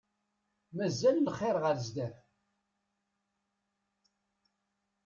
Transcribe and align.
Mazal 0.75 1.17
lxir 1.25 1.55
ɣer 1.63 1.75
sdat. 1.85 2.17